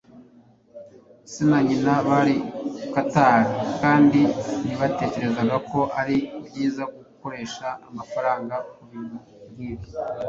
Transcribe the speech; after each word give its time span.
Se 1.31 1.41
na 1.49 1.57
nyina 1.67 1.93
bari 2.07 2.35
Quakers, 2.91 3.49
kandi 3.81 4.21
ntibatekerezaga 4.65 5.57
ko 5.71 5.79
ari 5.99 6.17
byiza 6.45 6.83
gukoresha 6.97 7.67
amafaranga 7.89 8.55
kubintu 8.73 9.17
nkibi. 9.53 9.87